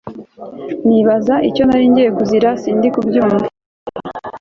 nibaza 0.87 1.35
icyo 1.49 1.63
naringiye 1.67 2.09
kuzira 2.17 2.49
numva 2.49 2.61
sindi 2.61 2.87
kubyumva 2.93 3.45